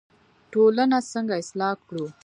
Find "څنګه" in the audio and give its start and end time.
1.11-1.33